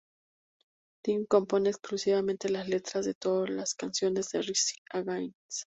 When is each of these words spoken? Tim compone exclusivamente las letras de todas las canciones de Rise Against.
Tim 1.03 1.27
compone 1.27 1.69
exclusivamente 1.69 2.49
las 2.49 2.67
letras 2.67 3.05
de 3.05 3.13
todas 3.13 3.51
las 3.51 3.75
canciones 3.75 4.29
de 4.31 4.41
Rise 4.41 4.77
Against. 4.89 5.67